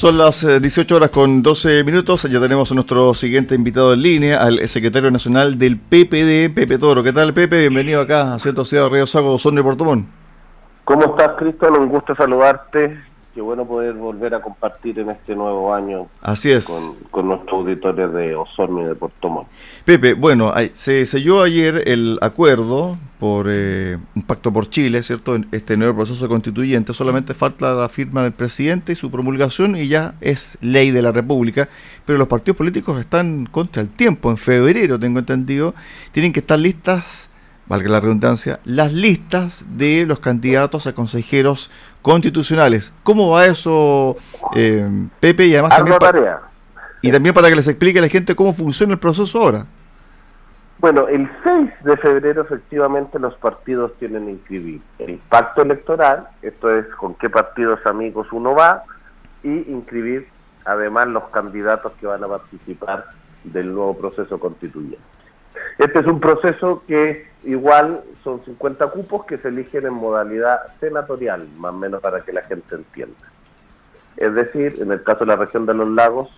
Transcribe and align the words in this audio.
Son 0.00 0.16
las 0.16 0.46
18 0.62 0.94
eh, 0.94 0.96
horas 0.96 1.10
con 1.10 1.42
12 1.42 1.84
minutos. 1.84 2.22
Ya 2.22 2.40
tenemos 2.40 2.72
a 2.72 2.74
nuestro 2.74 3.12
siguiente 3.12 3.54
invitado 3.54 3.92
en 3.92 4.00
línea, 4.00 4.42
al 4.42 4.66
secretario 4.66 5.10
nacional 5.10 5.58
del 5.58 5.76
PPD, 5.76 6.54
Pepe 6.54 6.78
Toro. 6.78 7.02
¿Qué 7.02 7.12
tal, 7.12 7.34
Pepe? 7.34 7.60
Bienvenido 7.60 8.00
acá 8.00 8.32
a 8.32 8.38
Centro 8.38 8.64
Ciudad 8.64 8.84
de 8.84 8.88
Río 8.88 9.06
Sago, 9.06 9.38
Son 9.38 9.54
de 9.56 9.62
Portomón. 9.62 10.08
¿Cómo 10.86 11.04
estás, 11.04 11.32
Cristian? 11.36 11.76
Un 11.76 11.90
gusto 11.90 12.14
saludarte 12.14 12.98
qué 13.40 13.42
bueno 13.42 13.66
poder 13.66 13.94
volver 13.94 14.34
a 14.34 14.42
compartir 14.42 14.98
en 14.98 15.08
este 15.08 15.34
nuevo 15.34 15.72
año 15.72 16.08
Así 16.20 16.52
es. 16.52 16.68
con, 17.10 17.26
nuestros 17.26 17.60
auditores 17.60 18.12
de 18.12 18.34
Osorno 18.34 18.82
y 18.82 18.84
de 18.84 18.94
Puerto 18.94 19.46
Pepe, 19.86 20.12
bueno, 20.12 20.52
se 20.74 21.06
selló 21.06 21.42
ayer 21.42 21.84
el 21.86 22.18
acuerdo 22.20 22.98
por 23.18 23.46
eh, 23.48 23.96
un 24.14 24.22
pacto 24.24 24.52
por 24.52 24.68
Chile, 24.68 25.02
¿cierto? 25.02 25.38
Este 25.52 25.78
nuevo 25.78 25.96
proceso 25.96 26.28
constituyente, 26.28 26.92
solamente 26.92 27.32
falta 27.32 27.72
la 27.72 27.88
firma 27.88 28.24
del 28.24 28.32
presidente 28.32 28.92
y 28.92 28.94
su 28.94 29.10
promulgación 29.10 29.74
y 29.74 29.88
ya 29.88 30.16
es 30.20 30.58
ley 30.60 30.90
de 30.90 31.00
la 31.00 31.10
República, 31.10 31.70
pero 32.04 32.18
los 32.18 32.28
partidos 32.28 32.58
políticos 32.58 33.00
están 33.00 33.46
contra 33.46 33.80
el 33.80 33.88
tiempo, 33.88 34.30
en 34.30 34.36
febrero 34.36 35.00
tengo 35.00 35.18
entendido, 35.18 35.74
tienen 36.12 36.34
que 36.34 36.40
estar 36.40 36.58
listas 36.58 37.30
valga 37.70 37.88
la 37.88 38.00
redundancia, 38.00 38.58
las 38.64 38.92
listas 38.92 39.64
de 39.78 40.04
los 40.04 40.18
candidatos 40.18 40.88
a 40.88 40.92
consejeros 40.92 41.70
constitucionales. 42.02 42.92
¿Cómo 43.04 43.30
va 43.30 43.46
eso, 43.46 44.16
eh, 44.56 44.84
Pepe? 45.20 45.46
Y 45.46 45.54
además 45.54 45.76
también, 45.76 46.34
y 47.00 47.12
también 47.12 47.32
para 47.32 47.48
que 47.48 47.54
les 47.54 47.68
explique 47.68 48.00
a 48.00 48.02
la 48.02 48.08
gente 48.08 48.34
cómo 48.34 48.52
funciona 48.52 48.94
el 48.94 48.98
proceso 48.98 49.40
ahora. 49.40 49.66
Bueno, 50.80 51.06
el 51.06 51.30
6 51.44 51.70
de 51.84 51.96
febrero 51.98 52.42
efectivamente 52.42 53.20
los 53.20 53.34
partidos 53.36 53.92
tienen 54.00 54.24
que 54.24 54.32
inscribir 54.32 54.80
el 54.98 55.20
pacto 55.28 55.62
electoral, 55.62 56.26
esto 56.42 56.76
es 56.76 56.86
con 56.96 57.14
qué 57.14 57.30
partidos 57.30 57.78
amigos 57.86 58.26
uno 58.32 58.52
va, 58.52 58.82
y 59.44 59.70
inscribir 59.70 60.26
además 60.64 61.06
los 61.06 61.28
candidatos 61.28 61.92
que 62.00 62.06
van 62.08 62.24
a 62.24 62.26
participar 62.26 63.04
del 63.44 63.72
nuevo 63.72 63.96
proceso 63.96 64.40
constituyente. 64.40 65.19
Este 65.80 66.00
es 66.00 66.06
un 66.06 66.20
proceso 66.20 66.82
que 66.86 67.26
igual 67.42 68.02
son 68.22 68.44
50 68.44 68.88
cupos 68.88 69.24
que 69.24 69.38
se 69.38 69.48
eligen 69.48 69.86
en 69.86 69.94
modalidad 69.94 70.60
senatorial, 70.78 71.48
más 71.56 71.72
o 71.72 71.76
menos 71.78 72.02
para 72.02 72.20
que 72.20 72.34
la 72.34 72.42
gente 72.42 72.74
entienda. 72.74 73.16
Es 74.18 74.34
decir, 74.34 74.76
en 74.78 74.92
el 74.92 75.02
caso 75.02 75.20
de 75.20 75.26
la 75.26 75.36
región 75.36 75.64
de 75.64 75.72
los 75.72 75.88
lagos, 75.88 76.28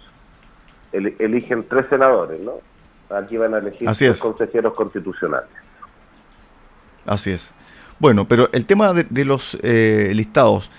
eligen 0.92 1.66
tres 1.68 1.86
senadores, 1.90 2.38
¿no? 2.38 2.52
Aquí 3.10 3.36
van 3.36 3.54
a 3.54 3.58
elegir 3.58 3.90
tres 3.90 4.20
consejeros 4.20 4.74
constitucionales. 4.74 5.50
Así 7.04 7.32
es. 7.32 7.52
Bueno, 7.98 8.28
pero 8.28 8.48
el 8.52 8.64
tema 8.64 8.92
de, 8.92 9.24
los 9.24 9.58
eh, 9.64 10.12
listados, 10.14 10.70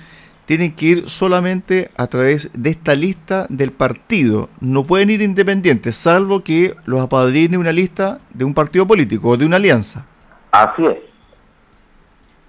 tienen 0.45 0.75
que 0.75 0.86
ir 0.86 1.09
solamente 1.09 1.89
a 1.97 2.08
través 2.08 2.52
de 2.53 2.69
esta 2.69 2.95
lista 2.95 3.45
del 3.49 3.72
partido. 3.72 4.49
No 4.59 4.83
pueden 4.83 5.09
ir 5.09 5.22
independientes, 5.22 5.95
salvo 5.95 6.44
que 6.44 6.75
los 6.86 7.02
apadrine 7.02 7.58
una 7.58 7.72
lista 7.72 8.19
de 8.33 8.45
un 8.45 8.53
partido 8.53 8.86
político 8.86 9.30
o 9.30 9.38
de 9.38 9.45
una 9.45 9.55
alianza. 9.55 10.05
Así 10.52 10.86
es. 10.86 10.97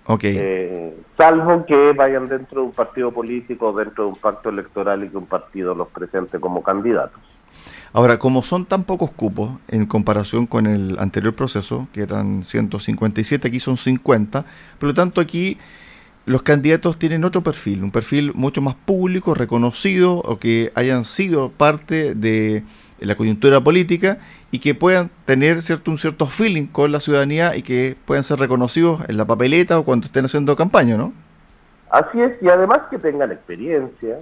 Ok. 0.07 0.25
Eh, 0.25 0.97
salvo 1.17 1.65
que 1.65 1.93
vayan 1.93 2.29
dentro 2.29 2.61
de 2.61 2.67
un 2.67 2.73
partido 2.73 3.11
político 3.13 3.73
dentro 3.73 4.05
de 4.05 4.11
un 4.11 4.17
pacto 4.17 4.51
electoral 4.51 5.05
y 5.05 5.09
que 5.09 5.17
un 5.17 5.27
partido 5.27 5.75
los 5.75 5.89
presente 5.89 6.39
como 6.39 6.63
candidatos. 6.63 7.21
Ahora, 7.93 8.19
como 8.19 8.43
son 8.43 8.67
tan 8.67 8.83
pocos 8.83 9.13
cupos 9.13 9.53
en 9.69 9.87
comparación 9.87 10.47
con 10.47 10.67
el 10.67 10.99
anterior 10.99 11.35
proceso, 11.35 11.87
que 11.93 12.03
eran 12.03 12.43
157, 12.43 13.47
aquí 13.47 13.61
son 13.61 13.77
50, 13.77 14.45
por 14.81 14.89
lo 14.89 14.95
tanto 14.95 15.21
aquí 15.21 15.59
los 16.27 16.43
candidatos 16.43 16.99
tienen 16.99 17.25
otro 17.25 17.43
perfil, 17.43 17.83
un 17.83 17.91
perfil 17.91 18.33
mucho 18.35 18.63
más 18.63 18.75
público, 18.75 19.35
reconocido 19.35 20.17
o 20.17 20.39
que 20.39 20.73
hayan 20.75 21.05
sido 21.05 21.51
parte 21.51 22.15
de 22.15 22.63
la 22.99 23.15
coyuntura 23.15 23.61
política 23.61 24.19
y 24.51 24.61
que 24.61 24.75
puedan 24.75 25.11
tener 25.27 25.61
cierto, 25.61 25.91
un 25.91 25.99
cierto 25.99 26.27
feeling 26.27 26.67
con 26.67 26.93
la 26.93 27.01
ciudadanía 27.01 27.57
y 27.57 27.63
que 27.63 27.97
puedan 28.07 28.25
ser 28.25 28.39
reconocidos 28.39 29.01
en 29.09 29.17
la 29.17 29.27
papeleta 29.27 29.79
o 29.79 29.85
cuando 29.85 30.07
estén 30.07 30.25
haciendo 30.25 30.57
campaña, 30.57 30.97
¿no? 30.97 31.13
Así 31.91 32.21
es, 32.21 32.41
y 32.43 32.49
además 32.49 32.81
que 32.91 32.99
tengan 32.99 33.31
experiencia. 33.31 34.19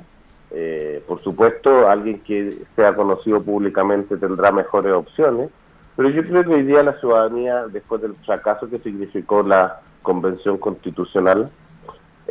Eh, 0.51 1.03
por 1.07 1.23
supuesto, 1.23 1.89
alguien 1.89 2.19
que 2.21 2.53
sea 2.77 2.95
conocido 2.95 3.43
públicamente 3.43 4.17
tendrá 4.17 4.53
mejores 4.53 4.93
opciones, 4.93 5.51
pero 5.97 6.11
yo 6.11 6.23
creo 6.25 6.43
que 6.45 6.51
hoy 6.51 6.63
día 6.65 6.83
la 6.83 6.99
ciudadanía, 6.99 7.67
después 7.69 8.03
del 8.03 8.15
fracaso 8.17 8.69
que 8.69 8.79
significó 8.79 9.43
la 9.43 9.81
convención 10.03 10.59
constitucional, 10.59 11.49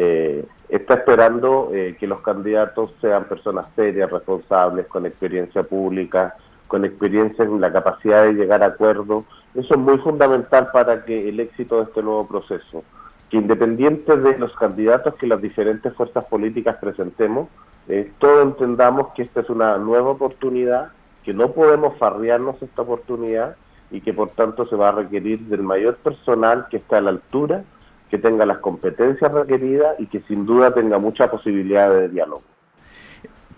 eh, 0.04 0.44
está 0.68 0.96
esperando 0.96 1.70
eh, 1.72 1.96
que 2.00 2.08
los 2.08 2.22
candidatos 2.22 2.92
sean 3.00 3.26
personas 3.26 3.68
serias, 3.76 4.10
responsables, 4.10 4.88
con 4.88 5.06
experiencia 5.06 5.62
pública, 5.62 6.36
con 6.68 6.86
experiencia 6.86 7.46
en 7.46 7.62
la 7.62 7.72
capacidad 7.72 8.24
de 8.24 8.34
llegar 8.34 8.64
a 8.64 8.68
acuerdos. 8.68 9.26
Eso 9.54 9.76
es 9.76 9.80
muy 9.80 10.00
fundamental 10.00 10.70
para 10.74 11.06
que 11.06 11.30
el 11.30 11.40
éxito 11.40 11.78
de 11.78 11.84
este 11.84 12.02
nuevo 12.02 12.28
proceso, 12.28 12.84
que 13.30 13.38
independiente 13.38 14.18
de 14.18 14.40
los 14.40 14.56
candidatos 14.56 15.14
que 15.16 15.28
las 15.28 15.40
diferentes 15.40 15.94
fuerzas 15.94 16.26
políticas 16.26 16.78
presentemos, 16.78 17.48
eh, 17.88 18.12
todos 18.18 18.42
entendamos 18.42 19.10
que 19.14 19.22
esta 19.22 19.42
es 19.42 19.52
una 19.52 19.78
nueva 19.78 20.10
oportunidad, 20.10 20.94
que 21.24 21.36
no 21.36 21.52
podemos 21.52 21.96
farrearnos 22.00 22.60
esta 22.60 22.82
oportunidad 22.82 23.56
y 23.92 24.02
que 24.02 24.14
por 24.14 24.30
tanto 24.30 24.66
se 24.66 24.76
va 24.76 24.90
a 24.90 24.94
requerir 24.94 25.42
del 25.42 25.62
mayor 25.62 25.98
personal 25.98 26.66
que 26.72 26.78
esté 26.78 26.96
a 26.96 27.02
la 27.02 27.12
altura 27.12 27.64
que 28.12 28.18
tenga 28.18 28.46
las 28.46 28.58
competencias 28.58 29.32
requeridas 29.32 29.98
y 29.98 30.06
que 30.08 30.22
sin 30.28 30.46
duda 30.46 30.74
tenga 30.74 31.00
mucha 31.00 31.32
posibilidad 31.32 31.90
de 31.90 32.10
diálogo. 32.10 32.44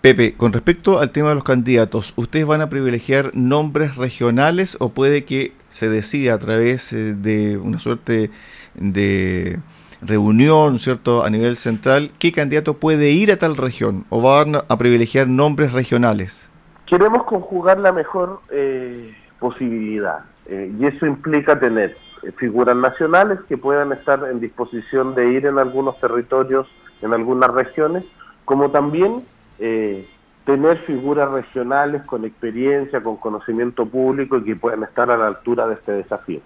Pepe, 0.00 0.34
con 0.34 0.52
respecto 0.52 1.00
al 1.00 1.10
tema 1.10 1.30
de 1.30 1.34
los 1.34 1.44
candidatos, 1.44 2.14
¿ustedes 2.16 2.46
van 2.46 2.60
a 2.60 2.68
privilegiar 2.68 3.32
nombres 3.34 3.96
regionales 3.96 4.76
o 4.78 4.90
puede 4.90 5.24
que 5.24 5.52
se 5.70 5.88
decida 5.88 6.34
a 6.34 6.38
través 6.38 6.92
eh, 6.92 7.14
de 7.14 7.58
una 7.58 7.80
suerte 7.80 8.30
de 8.74 9.58
reunión, 10.00 10.78
¿cierto?, 10.78 11.24
a 11.24 11.30
nivel 11.30 11.56
central, 11.56 12.12
qué 12.18 12.30
candidato 12.30 12.74
puede 12.74 13.10
ir 13.10 13.32
a 13.32 13.38
tal 13.38 13.56
región 13.56 14.04
o 14.10 14.20
van 14.20 14.56
a 14.56 14.78
privilegiar 14.78 15.26
nombres 15.26 15.72
regionales? 15.72 16.48
Queremos 16.86 17.24
conjugar 17.24 17.80
la 17.80 17.90
mejor 17.90 18.40
eh, 18.50 19.14
posibilidad 19.38 20.24
eh, 20.46 20.72
y 20.78 20.86
eso 20.86 21.06
implica 21.06 21.58
tener 21.58 21.96
eh, 22.22 22.32
figuras 22.36 22.76
nacionales 22.76 23.38
que 23.48 23.56
puedan 23.56 23.92
estar 23.92 24.26
en 24.30 24.40
disposición 24.40 25.14
de 25.14 25.32
ir 25.32 25.46
en 25.46 25.58
algunos 25.58 25.98
territorios, 25.98 26.66
en 27.00 27.12
algunas 27.14 27.50
regiones, 27.50 28.04
como 28.44 28.70
también 28.70 29.24
eh, 29.58 30.06
tener 30.44 30.78
figuras 30.84 31.30
regionales 31.30 32.02
con 32.06 32.24
experiencia, 32.24 33.02
con 33.02 33.16
conocimiento 33.16 33.86
público 33.86 34.36
y 34.36 34.44
que 34.44 34.56
puedan 34.56 34.82
estar 34.82 35.10
a 35.10 35.16
la 35.16 35.28
altura 35.28 35.66
de 35.66 35.74
este 35.74 35.92
desafío. 35.92 36.40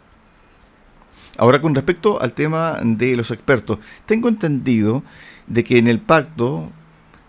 Ahora, 1.37 1.61
con 1.61 1.75
respecto 1.75 2.21
al 2.21 2.33
tema 2.33 2.79
de 2.83 3.17
los 3.17 3.33
expertos, 3.33 3.79
tengo 4.07 4.29
entendido 4.29 5.03
de 5.49 5.65
que 5.65 5.79
en 5.79 5.89
el 5.89 6.01
pacto, 6.01 6.69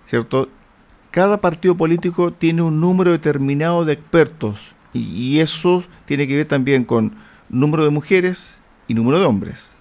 ¿cierto? 0.05 0.49
Cada 1.09 1.37
partido 1.37 1.75
político 1.75 2.31
tiene 2.31 2.61
un 2.61 2.79
número 2.79 3.11
determinado 3.11 3.85
de 3.85 3.93
expertos 3.93 4.75
y 4.93 5.39
eso 5.39 5.83
tiene 6.05 6.27
que 6.27 6.37
ver 6.37 6.47
también 6.47 6.83
con 6.83 7.13
número 7.49 7.83
de 7.83 7.89
mujeres 7.89 8.59
y 8.87 8.93
número 8.93 9.19
de 9.19 9.25
hombres. 9.25 9.75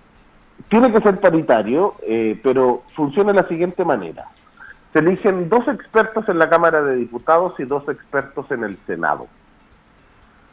Tiene 0.68 0.92
que 0.92 1.00
ser 1.00 1.20
paritario, 1.20 1.94
eh, 2.06 2.38
pero 2.42 2.82
funciona 2.94 3.32
de 3.32 3.42
la 3.42 3.48
siguiente 3.48 3.84
manera. 3.84 4.26
Se 4.92 4.98
eligen 4.98 5.48
dos 5.48 5.66
expertos 5.68 6.28
en 6.28 6.38
la 6.38 6.48
Cámara 6.48 6.82
de 6.82 6.96
Diputados 6.96 7.54
y 7.58 7.64
dos 7.64 7.88
expertos 7.88 8.50
en 8.50 8.64
el 8.64 8.76
Senado. 8.86 9.28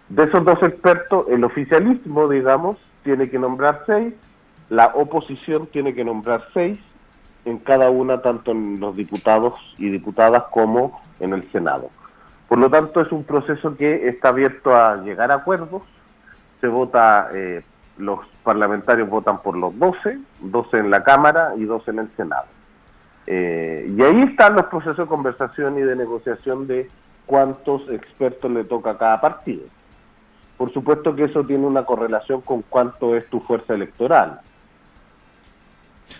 De 0.09 0.23
esos 0.23 0.45
dos 0.45 0.61
expertos, 0.61 1.25
el 1.29 1.43
oficialismo, 1.43 2.27
digamos, 2.27 2.77
tiene 3.03 3.29
que 3.29 3.39
nombrar 3.39 3.83
seis, 3.87 4.13
la 4.69 4.91
oposición 4.95 5.67
tiene 5.67 5.93
que 5.93 6.03
nombrar 6.03 6.45
seis, 6.53 6.77
en 7.45 7.59
cada 7.59 7.89
una, 7.89 8.21
tanto 8.21 8.51
en 8.51 8.79
los 8.79 8.95
diputados 8.95 9.53
y 9.77 9.89
diputadas 9.89 10.43
como 10.51 10.99
en 11.19 11.33
el 11.33 11.49
Senado. 11.51 11.89
Por 12.47 12.59
lo 12.59 12.69
tanto, 12.69 13.01
es 13.01 13.11
un 13.11 13.23
proceso 13.23 13.75
que 13.75 14.07
está 14.07 14.29
abierto 14.29 14.75
a 14.75 14.97
llegar 14.97 15.31
a 15.31 15.35
acuerdos 15.35 15.81
se 16.65 16.67
vota, 16.67 17.29
eh, 17.33 17.61
los 17.97 18.19
parlamentarios 18.43 19.09
votan 19.09 19.41
por 19.41 19.55
los 19.55 19.77
12, 19.77 20.17
12 20.41 20.77
en 20.77 20.89
la 20.89 21.03
Cámara 21.03 21.53
y 21.57 21.63
12 21.63 21.91
en 21.91 21.99
el 21.99 22.09
Senado. 22.17 22.45
Eh, 23.27 23.91
y 23.95 24.01
ahí 24.01 24.21
están 24.21 24.55
los 24.55 24.65
procesos 24.65 24.97
de 24.97 25.05
conversación 25.05 25.77
y 25.77 25.81
de 25.81 25.95
negociación 25.95 26.67
de 26.67 26.89
cuántos 27.25 27.87
expertos 27.89 28.51
le 28.51 28.63
toca 28.63 28.91
a 28.91 28.97
cada 28.97 29.21
partido. 29.21 29.63
Por 30.57 30.73
supuesto 30.73 31.15
que 31.15 31.25
eso 31.25 31.43
tiene 31.43 31.65
una 31.65 31.83
correlación 31.85 32.41
con 32.41 32.63
cuánto 32.63 33.15
es 33.15 33.27
tu 33.29 33.39
fuerza 33.41 33.73
electoral. 33.73 34.39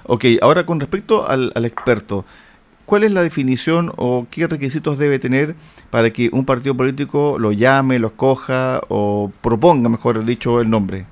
Ok, 0.04 0.25
ahora 0.42 0.66
con 0.66 0.80
respecto 0.80 1.28
al, 1.28 1.51
al 1.56 1.66
experto, 1.66 2.25
¿Cuál 2.86 3.04
es 3.04 3.12
la 3.12 3.24
definición 3.24 3.92
o 3.98 4.28
qué 4.30 4.46
requisitos 4.48 5.00
debe 5.00 5.18
tener 5.18 5.56
para 5.90 6.12
que 6.12 6.30
un 6.32 6.46
partido 6.46 6.76
político 6.78 7.38
lo 7.40 7.52
llame, 7.52 7.98
lo 7.98 8.08
escoja 8.08 8.80
o 8.90 9.32
proponga, 9.42 9.90
mejor 9.90 10.24
dicho, 10.24 10.62
el 10.62 10.70
nombre? 10.70 11.06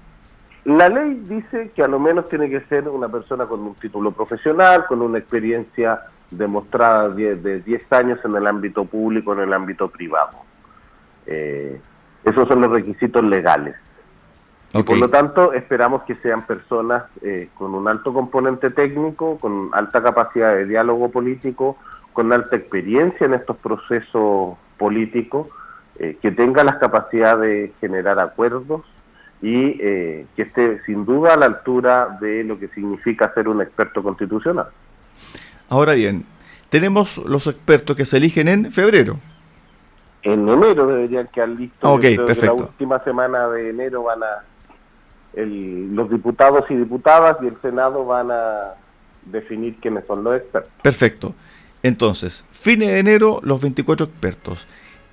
La 0.65 0.87
ley 0.87 1.21
dice 1.27 1.71
que 1.75 1.83
a 1.83 1.87
lo 1.87 1.99
menos 1.99 2.29
tiene 2.29 2.49
que 2.49 2.61
ser 2.61 2.87
una 2.87 3.09
persona 3.09 3.47
con 3.47 3.61
un 3.61 3.75
título 3.75 4.11
profesional, 4.11 4.85
con 4.87 5.01
una 5.01 5.17
experiencia 5.17 5.99
demostrada 6.29 7.09
de 7.09 7.61
10 7.61 7.91
años 7.91 8.19
en 8.23 8.35
el 8.35 8.47
ámbito 8.47 8.85
público, 8.85 9.33
en 9.33 9.39
el 9.39 9.53
ámbito 9.53 9.89
privado. 9.89 10.37
Eh, 11.25 11.81
esos 12.23 12.47
son 12.47 12.61
los 12.61 12.71
requisitos 12.71 13.23
legales. 13.23 13.75
Por 14.81 14.97
lo 14.97 15.09
tanto, 15.09 15.53
esperamos 15.53 16.03
que 16.03 16.15
sean 16.15 16.45
personas 16.47 17.03
eh, 17.21 17.49
con 17.55 17.75
un 17.75 17.87
alto 17.87 18.11
componente 18.11 18.71
técnico, 18.71 19.37
con 19.37 19.69
alta 19.73 20.01
capacidad 20.01 20.55
de 20.55 20.65
diálogo 20.65 21.09
político, 21.09 21.77
con 22.11 22.33
alta 22.33 22.55
experiencia 22.55 23.25
en 23.25 23.35
estos 23.35 23.57
procesos 23.57 24.57
políticos, 24.77 25.47
eh, 25.99 26.17
que 26.21 26.31
tengan 26.31 26.65
la 26.65 26.79
capacidad 26.79 27.37
de 27.37 27.71
generar 27.79 28.19
acuerdos 28.19 28.81
y 29.41 29.77
que 29.77 30.25
esté 30.37 30.81
sin 30.85 31.03
duda 31.03 31.33
a 31.33 31.37
la 31.37 31.47
altura 31.47 32.17
de 32.21 32.45
lo 32.45 32.57
que 32.57 32.69
significa 32.69 33.33
ser 33.33 33.49
un 33.49 33.61
experto 33.61 34.01
constitucional. 34.01 34.67
Ahora 35.67 35.91
bien, 35.91 36.25
tenemos 36.69 37.17
los 37.17 37.45
expertos 37.47 37.95
que 37.95 38.05
se 38.05 38.17
eligen 38.17 38.47
en 38.47 38.71
febrero. 38.71 39.19
En 40.23 40.47
enero 40.47 40.87
deberían 40.87 41.27
quedar 41.27 41.49
listos. 41.49 41.87
Ok, 41.87 42.01
perfecto. 42.25 42.55
la 42.57 42.63
última 42.63 43.03
semana 43.03 43.47
de 43.49 43.69
enero 43.69 44.03
van 44.03 44.23
a. 44.23 44.43
los 45.35 46.09
diputados 46.09 46.65
y 46.69 46.75
diputadas 46.75 47.37
y 47.41 47.47
el 47.47 47.57
Senado 47.61 48.05
van 48.05 48.31
a 48.31 48.75
definir 49.25 49.77
quiénes 49.79 50.05
son 50.05 50.23
los 50.23 50.35
expertos. 50.35 50.71
Perfecto. 50.81 51.35
Entonces, 51.81 52.45
fines 52.51 52.89
de 52.89 52.99
enero, 52.99 53.39
los 53.43 53.61
24 53.61 54.05
expertos. 54.05 54.67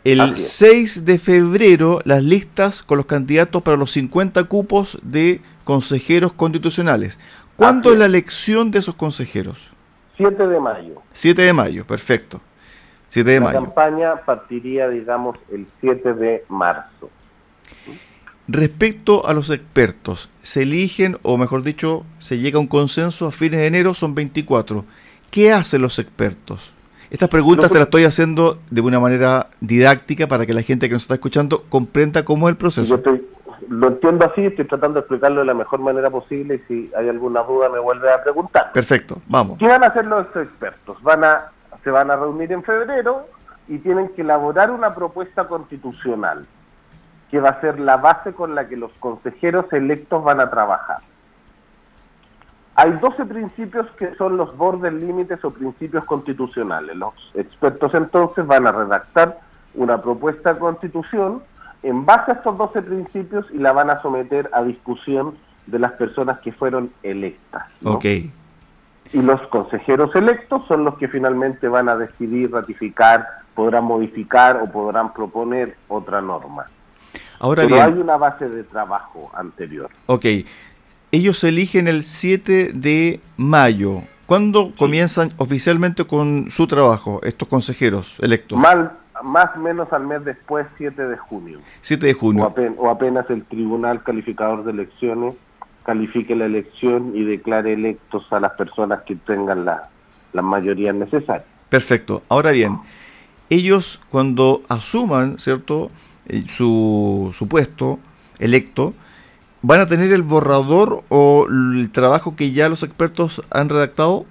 El 0.04 0.36
6 0.38 1.04
de 1.04 1.18
febrero, 1.18 2.00
las 2.04 2.22
listas 2.22 2.82
con 2.82 2.96
los 2.96 3.06
candidatos 3.06 3.60
para 3.62 3.76
los 3.76 3.90
50 3.92 4.44
cupos 4.44 4.98
de 5.02 5.42
consejeros 5.64 6.32
constitucionales. 6.32 7.18
¿Cuándo 7.56 7.92
es 7.92 7.98
la 7.98 8.06
elección 8.06 8.70
de 8.70 8.78
esos 8.78 8.94
consejeros? 8.94 9.70
7 10.16 10.46
de 10.46 10.60
mayo. 10.60 11.02
7 11.12 11.42
de 11.42 11.52
mayo, 11.52 11.86
perfecto. 11.86 12.40
7 13.08 13.28
de 13.28 13.40
la 13.40 13.46
mayo. 13.46 13.60
La 13.60 13.66
campaña 13.66 14.16
partiría, 14.24 14.88
digamos, 14.88 15.36
el 15.52 15.66
7 15.80 16.14
de 16.14 16.44
marzo. 16.48 17.10
Respecto 18.52 19.28
a 19.28 19.32
los 19.32 19.48
expertos, 19.50 20.28
se 20.42 20.62
eligen, 20.62 21.18
o 21.22 21.38
mejor 21.38 21.62
dicho, 21.62 22.04
se 22.18 22.38
llega 22.38 22.56
a 22.58 22.60
un 22.60 22.66
consenso 22.66 23.28
a 23.28 23.30
fines 23.30 23.60
de 23.60 23.66
enero, 23.68 23.94
son 23.94 24.16
24. 24.16 24.84
¿Qué 25.30 25.52
hacen 25.52 25.82
los 25.82 26.00
expertos? 26.00 26.72
Estas 27.10 27.28
preguntas 27.28 27.70
te 27.70 27.78
las 27.78 27.84
estoy 27.84 28.02
haciendo 28.02 28.58
de 28.68 28.80
una 28.80 28.98
manera 28.98 29.46
didáctica 29.60 30.26
para 30.26 30.46
que 30.46 30.52
la 30.52 30.62
gente 30.62 30.88
que 30.88 30.94
nos 30.94 31.02
está 31.02 31.14
escuchando 31.14 31.62
comprenda 31.68 32.24
cómo 32.24 32.48
es 32.48 32.52
el 32.54 32.56
proceso. 32.56 32.88
Yo 32.88 32.96
estoy, 32.96 33.24
lo 33.68 33.86
entiendo 33.86 34.26
así, 34.26 34.44
estoy 34.46 34.64
tratando 34.64 34.94
de 34.94 35.00
explicarlo 35.02 35.40
de 35.40 35.46
la 35.46 35.54
mejor 35.54 35.78
manera 35.78 36.10
posible 36.10 36.56
y 36.56 36.58
si 36.66 36.90
hay 36.96 37.08
alguna 37.08 37.42
duda 37.42 37.68
me 37.68 37.78
vuelve 37.78 38.12
a 38.12 38.20
preguntar. 38.20 38.72
Perfecto, 38.72 39.22
vamos. 39.28 39.58
¿Qué 39.58 39.68
van 39.68 39.84
a 39.84 39.86
hacer 39.86 40.06
los 40.06 40.26
expertos? 40.34 41.00
Van 41.04 41.22
a, 41.22 41.52
se 41.84 41.90
van 41.90 42.10
a 42.10 42.16
reunir 42.16 42.50
en 42.50 42.64
febrero 42.64 43.28
y 43.68 43.78
tienen 43.78 44.08
que 44.08 44.22
elaborar 44.22 44.72
una 44.72 44.92
propuesta 44.92 45.46
constitucional 45.46 46.48
que 47.30 47.40
va 47.40 47.50
a 47.50 47.60
ser 47.60 47.78
la 47.78 47.96
base 47.96 48.32
con 48.32 48.54
la 48.54 48.68
que 48.68 48.76
los 48.76 48.92
consejeros 48.98 49.72
electos 49.72 50.22
van 50.24 50.40
a 50.40 50.50
trabajar. 50.50 50.98
Hay 52.74 52.92
12 52.92 53.26
principios 53.26 53.86
que 53.92 54.14
son 54.14 54.36
los 54.36 54.56
bordes 54.56 54.92
límites 54.92 55.44
o 55.44 55.50
principios 55.50 56.04
constitucionales. 56.04 56.96
Los 56.96 57.14
expertos 57.34 57.94
entonces 57.94 58.46
van 58.46 58.66
a 58.66 58.72
redactar 58.72 59.38
una 59.74 60.00
propuesta 60.00 60.54
de 60.54 60.60
constitución 60.60 61.42
en 61.82 62.04
base 62.04 62.32
a 62.32 62.34
estos 62.34 62.56
12 62.56 62.82
principios 62.82 63.46
y 63.52 63.58
la 63.58 63.72
van 63.72 63.90
a 63.90 64.02
someter 64.02 64.50
a 64.52 64.62
discusión 64.62 65.34
de 65.66 65.78
las 65.78 65.92
personas 65.92 66.40
que 66.40 66.52
fueron 66.52 66.90
electas. 67.02 67.68
Ok. 67.84 68.04
Y 69.12 69.22
los 69.22 69.40
consejeros 69.48 70.14
electos 70.14 70.66
son 70.66 70.84
los 70.84 70.96
que 70.98 71.08
finalmente 71.08 71.68
van 71.68 71.88
a 71.88 71.96
decidir, 71.96 72.52
ratificar, 72.52 73.26
podrán 73.54 73.84
modificar 73.84 74.60
o 74.62 74.66
podrán 74.66 75.12
proponer 75.12 75.76
otra 75.88 76.20
norma. 76.20 76.66
Ahora 77.40 77.62
Pero 77.64 77.76
bien. 77.76 77.88
hay 77.88 78.00
una 78.00 78.16
base 78.16 78.48
de 78.48 78.62
trabajo 78.62 79.30
anterior. 79.34 79.90
Ok. 80.06 80.26
Ellos 81.10 81.38
se 81.38 81.48
eligen 81.48 81.88
el 81.88 82.04
7 82.04 82.72
de 82.74 83.20
mayo. 83.36 84.02
¿Cuándo 84.26 84.72
comienzan 84.78 85.32
oficialmente 85.38 86.04
con 86.04 86.50
su 86.50 86.68
trabajo, 86.68 87.20
estos 87.24 87.48
consejeros 87.48 88.16
electos? 88.20 88.56
Mal, 88.56 88.92
más 89.24 89.56
o 89.56 89.58
menos 89.58 89.92
al 89.92 90.06
mes 90.06 90.24
después, 90.24 90.66
7 90.78 91.02
de 91.02 91.16
junio. 91.16 91.58
7 91.80 92.06
de 92.06 92.12
junio. 92.12 92.54
O, 92.76 92.90
apenas, 92.90 93.28
el 93.30 93.44
Tribunal 93.44 94.04
Calificador 94.04 94.62
de 94.62 94.70
Elecciones 94.70 95.34
califique 95.82 96.36
la 96.36 96.44
elección 96.44 97.12
y 97.16 97.24
declare 97.24 97.72
electos 97.72 98.24
a 98.30 98.38
las 98.38 98.52
personas 98.52 99.00
que 99.02 99.16
tengan 99.16 99.64
la, 99.64 99.88
la 100.32 100.42
mayoría 100.42 100.92
necesaria. 100.92 101.44
Perfecto. 101.70 102.22
Ahora 102.28 102.50
bien, 102.52 102.78
ellos 103.48 104.00
cuando 104.10 104.62
asuman, 104.68 105.38
¿cierto?, 105.38 105.90
su, 106.48 107.30
su 107.32 107.48
puesto 107.48 107.98
electo, 108.38 108.94
¿van 109.62 109.80
a 109.80 109.86
tener 109.86 110.12
el 110.12 110.22
borrador 110.22 111.02
o 111.08 111.46
el 111.48 111.90
trabajo 111.90 112.36
que 112.36 112.52
ya 112.52 112.68
los 112.68 112.82
expertos 112.82 113.42
han 113.50 113.68
redactado? 113.68 114.24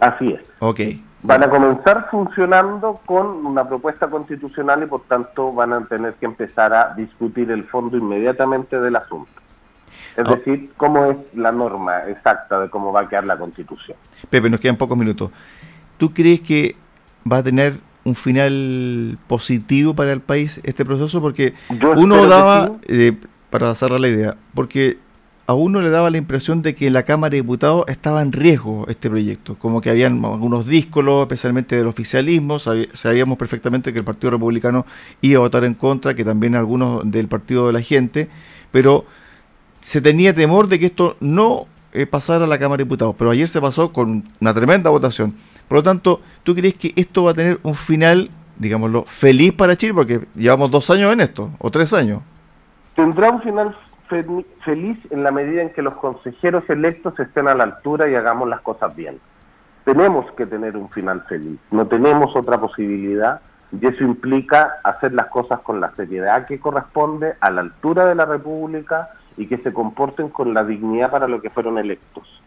Así 0.00 0.32
es. 0.32 0.40
Ok 0.60 0.80
van 1.22 1.42
a 1.42 1.50
comenzar 1.50 2.08
funcionando 2.10 3.00
con 3.04 3.44
una 3.44 3.68
propuesta 3.68 4.08
constitucional 4.08 4.82
y 4.82 4.86
por 4.86 5.02
tanto 5.02 5.52
van 5.52 5.72
a 5.72 5.84
tener 5.86 6.14
que 6.14 6.26
empezar 6.26 6.72
a 6.72 6.94
discutir 6.94 7.50
el 7.50 7.64
fondo 7.64 7.96
inmediatamente 7.96 8.80
del 8.80 8.96
asunto. 8.96 9.30
Es 10.16 10.28
ah. 10.28 10.36
decir, 10.36 10.70
cómo 10.76 11.06
es 11.06 11.16
la 11.34 11.50
norma 11.50 12.04
exacta 12.08 12.60
de 12.60 12.70
cómo 12.70 12.92
va 12.92 13.02
a 13.02 13.08
quedar 13.08 13.26
la 13.26 13.36
constitución. 13.36 13.96
Pepe, 14.30 14.48
nos 14.48 14.60
quedan 14.60 14.76
pocos 14.76 14.96
minutos. 14.96 15.30
¿Tú 15.96 16.12
crees 16.12 16.40
que 16.40 16.76
va 17.30 17.38
a 17.38 17.42
tener 17.42 17.80
un 18.08 18.14
final 18.14 19.18
positivo 19.26 19.94
para 19.94 20.12
el 20.12 20.20
país 20.20 20.60
este 20.64 20.84
proceso? 20.84 21.20
Porque 21.20 21.54
uno 21.96 22.26
daba, 22.26 22.72
eh, 22.88 23.12
para 23.50 23.74
cerrar 23.74 24.00
la 24.00 24.08
idea, 24.08 24.36
porque 24.54 24.98
a 25.48 25.54
uno 25.54 25.80
le 25.80 25.88
daba 25.88 26.10
la 26.10 26.18
impresión 26.18 26.60
de 26.60 26.74
que 26.74 26.88
en 26.88 26.92
la 26.92 27.04
Cámara 27.04 27.30
de 27.30 27.38
Diputados 27.38 27.86
estaba 27.88 28.20
en 28.20 28.32
riesgo 28.32 28.84
este 28.88 29.08
proyecto, 29.08 29.58
como 29.58 29.80
que 29.80 29.88
habían 29.88 30.22
algunos 30.22 30.66
díscolos, 30.66 31.22
especialmente 31.22 31.74
del 31.74 31.86
oficialismo, 31.86 32.58
sabíamos 32.58 33.38
perfectamente 33.38 33.90
que 33.94 33.98
el 33.98 34.04
Partido 34.04 34.32
Republicano 34.32 34.84
iba 35.22 35.38
a 35.38 35.40
votar 35.40 35.64
en 35.64 35.72
contra, 35.72 36.14
que 36.14 36.22
también 36.22 36.54
algunos 36.54 37.10
del 37.10 37.28
Partido 37.28 37.66
de 37.66 37.72
la 37.72 37.80
Gente, 37.80 38.28
pero 38.70 39.06
se 39.80 40.02
tenía 40.02 40.34
temor 40.34 40.68
de 40.68 40.78
que 40.78 40.84
esto 40.84 41.16
no 41.20 41.66
eh, 41.94 42.04
pasara 42.04 42.44
a 42.44 42.48
la 42.48 42.58
Cámara 42.58 42.78
de 42.78 42.84
Diputados, 42.84 43.14
pero 43.16 43.30
ayer 43.30 43.48
se 43.48 43.58
pasó 43.58 43.90
con 43.90 44.30
una 44.40 44.52
tremenda 44.52 44.90
votación. 44.90 45.34
Por 45.68 45.78
lo 45.78 45.82
tanto, 45.82 46.20
¿tú 46.42 46.54
crees 46.54 46.74
que 46.74 46.92
esto 46.96 47.24
va 47.24 47.32
a 47.32 47.34
tener 47.34 47.58
un 47.62 47.74
final, 47.74 48.30
digámoslo, 48.56 49.04
feliz 49.04 49.52
para 49.52 49.76
Chile? 49.76 49.94
Porque 49.94 50.20
llevamos 50.34 50.70
dos 50.70 50.88
años 50.90 51.12
en 51.12 51.20
esto, 51.20 51.50
o 51.58 51.70
tres 51.70 51.92
años. 51.92 52.22
Tendrá 52.96 53.30
un 53.30 53.42
final 53.42 53.76
feliz 54.64 54.98
en 55.10 55.22
la 55.22 55.30
medida 55.30 55.62
en 55.62 55.70
que 55.70 55.82
los 55.82 55.94
consejeros 55.94 56.68
electos 56.68 57.18
estén 57.20 57.46
a 57.46 57.54
la 57.54 57.64
altura 57.64 58.08
y 58.08 58.14
hagamos 58.14 58.48
las 58.48 58.62
cosas 58.62 58.96
bien. 58.96 59.20
Tenemos 59.84 60.30
que 60.32 60.46
tener 60.46 60.76
un 60.76 60.88
final 60.90 61.22
feliz, 61.28 61.58
no 61.70 61.86
tenemos 61.86 62.34
otra 62.34 62.58
posibilidad 62.58 63.40
y 63.70 63.86
eso 63.86 64.02
implica 64.02 64.76
hacer 64.82 65.12
las 65.12 65.26
cosas 65.26 65.60
con 65.60 65.80
la 65.80 65.94
seriedad 65.94 66.46
que 66.46 66.58
corresponde 66.58 67.34
a 67.40 67.50
la 67.50 67.60
altura 67.62 68.06
de 68.06 68.14
la 68.14 68.24
República 68.24 69.10
y 69.36 69.46
que 69.46 69.58
se 69.58 69.72
comporten 69.72 70.30
con 70.30 70.54
la 70.54 70.64
dignidad 70.64 71.10
para 71.10 71.28
lo 71.28 71.40
que 71.40 71.50
fueron 71.50 71.78
electos. 71.78 72.37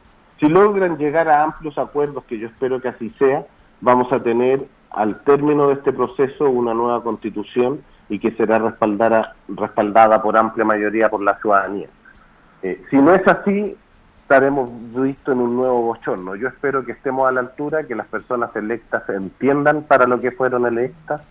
Si 0.41 0.49
logran 0.49 0.97
llegar 0.97 1.29
a 1.29 1.43
amplios 1.43 1.77
acuerdos, 1.77 2.23
que 2.23 2.39
yo 2.39 2.47
espero 2.47 2.81
que 2.81 2.87
así 2.87 3.11
sea, 3.19 3.45
vamos 3.79 4.11
a 4.11 4.23
tener 4.23 4.65
al 4.89 5.19
término 5.21 5.67
de 5.67 5.75
este 5.75 5.93
proceso 5.93 6.49
una 6.49 6.73
nueva 6.73 7.03
constitución 7.03 7.81
y 8.09 8.17
que 8.17 8.31
será 8.31 8.57
respaldada, 8.57 9.35
respaldada 9.47 10.19
por 10.23 10.35
amplia 10.35 10.65
mayoría 10.65 11.09
por 11.09 11.21
la 11.21 11.37
ciudadanía. 11.39 11.89
Eh, 12.63 12.83
si 12.89 12.97
no 12.97 13.13
es 13.13 13.25
así, 13.27 13.77
estaremos 14.23 14.71
vistos 14.95 15.35
en 15.35 15.41
un 15.41 15.55
nuevo 15.55 15.83
bochorno. 15.83 16.35
Yo 16.35 16.47
espero 16.47 16.83
que 16.83 16.93
estemos 16.93 17.29
a 17.29 17.31
la 17.31 17.41
altura, 17.41 17.83
que 17.83 17.93
las 17.93 18.07
personas 18.07 18.49
electas 18.55 19.07
entiendan 19.09 19.83
para 19.83 20.07
lo 20.07 20.19
que 20.19 20.31
fueron 20.31 20.65
electas, 20.65 21.21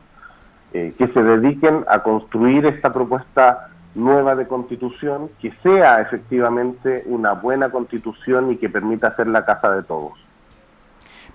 eh, 0.72 0.94
que 0.96 1.08
se 1.08 1.20
dediquen 1.20 1.84
a 1.88 2.04
construir 2.04 2.64
esta 2.64 2.92
propuesta 2.92 3.70
nueva 3.94 4.34
de 4.36 4.46
constitución, 4.46 5.30
que 5.40 5.52
sea 5.62 6.00
efectivamente 6.00 7.02
una 7.06 7.32
buena 7.32 7.70
constitución 7.70 8.50
y 8.52 8.56
que 8.56 8.68
permita 8.68 9.14
ser 9.16 9.26
la 9.26 9.44
casa 9.44 9.70
de 9.72 9.82
todos. 9.82 10.12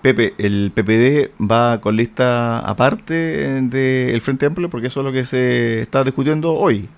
Pepe, 0.02 0.34
¿el 0.38 0.72
PPD 0.74 1.32
va 1.42 1.80
con 1.80 1.96
lista 1.96 2.60
aparte 2.60 3.14
del 3.62 4.20
Frente 4.20 4.46
Amplio? 4.46 4.70
Porque 4.70 4.88
eso 4.88 5.00
es 5.00 5.06
lo 5.06 5.12
que 5.12 5.24
se 5.24 5.80
está 5.80 6.04
discutiendo 6.04 6.54
hoy. 6.54 6.88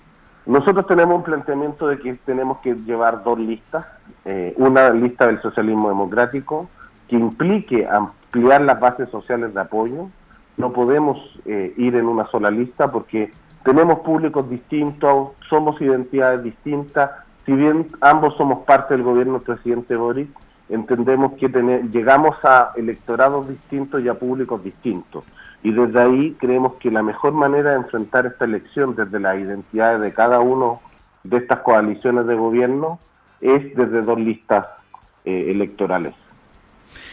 Nosotros 0.45 0.87
tenemos 0.87 1.17
un 1.17 1.23
planteamiento 1.23 1.87
de 1.87 1.99
que 1.99 2.13
tenemos 2.25 2.59
que 2.59 2.73
llevar 2.73 3.23
dos 3.23 3.39
listas. 3.39 3.85
Eh, 4.25 4.53
una 4.57 4.89
lista 4.89 5.27
del 5.27 5.41
socialismo 5.41 5.89
democrático 5.89 6.69
que 7.07 7.15
implique 7.15 7.87
ampliar 7.87 8.61
las 8.61 8.79
bases 8.79 9.09
sociales 9.09 9.53
de 9.53 9.61
apoyo. 9.61 10.09
No 10.57 10.73
podemos 10.73 11.17
eh, 11.45 11.73
ir 11.77 11.95
en 11.95 12.05
una 12.05 12.27
sola 12.27 12.51
lista 12.51 12.91
porque 12.91 13.31
tenemos 13.69 13.99
públicos 13.99 14.49
distintos, 14.49 15.29
somos 15.47 15.79
identidades 15.79 16.41
distintas, 16.41 17.11
si 17.45 17.51
bien 17.51 17.85
ambos 18.01 18.35
somos 18.35 18.65
parte 18.65 18.95
del 18.95 19.03
gobierno 19.03 19.33
del 19.33 19.43
presidente 19.43 19.95
Boric, 19.95 20.27
entendemos 20.69 21.33
que 21.33 21.49
llegamos 21.91 22.35
a 22.43 22.71
electorados 22.75 23.47
distintos 23.47 24.01
y 24.01 24.07
a 24.07 24.15
públicos 24.15 24.63
distintos. 24.63 25.23
Y 25.61 25.71
desde 25.71 26.01
ahí 26.01 26.35
creemos 26.39 26.77
que 26.79 26.89
la 26.89 27.03
mejor 27.03 27.33
manera 27.33 27.69
de 27.69 27.77
enfrentar 27.77 28.25
esta 28.25 28.45
elección 28.45 28.95
desde 28.95 29.19
las 29.19 29.37
identidades 29.37 30.01
de 30.01 30.13
cada 30.13 30.39
uno 30.39 30.81
de 31.23 31.37
estas 31.37 31.59
coaliciones 31.59 32.25
de 32.25 32.33
gobierno 32.33 32.97
es 33.39 33.75
desde 33.75 34.01
dos 34.01 34.19
listas 34.19 34.65
eh, 35.25 35.51
electorales. 35.51 36.15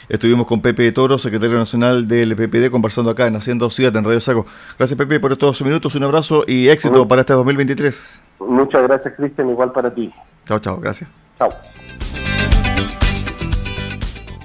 Estuvimos 0.09 0.47
con 0.47 0.63
Pepe 0.63 0.91
Toro, 0.93 1.19
secretario 1.19 1.59
nacional 1.59 2.07
del 2.07 2.37
PPD, 2.37 2.71
conversando 2.71 3.11
acá 3.11 3.27
en 3.27 3.37
Haciendo 3.37 3.71
Ciudad, 3.71 3.95
en 3.97 4.05
Radio 4.05 4.21
Saco. 4.21 4.47
Gracias, 4.79 4.97
Pepe, 4.99 5.21
por 5.21 5.33
estos 5.33 5.63
minutos. 5.63 5.95
Un 5.95 6.05
abrazo 6.05 6.45
y 6.47 6.69
éxito 6.69 7.09
para 7.09 7.23
este 7.23 7.33
2023. 7.33 8.23
Muchas 8.41 8.83
gracias, 8.83 9.15
Cristian. 9.17 9.51
Igual 9.51 9.73
para 9.73 9.95
ti. 9.95 10.13
Chao, 10.47 10.59
chao. 10.59 10.79
Gracias. 10.81 11.11
Chao. 11.39 11.51